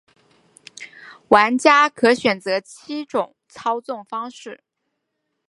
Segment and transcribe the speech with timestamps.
[1.27, 4.63] 玩家可选择七种操纵方式。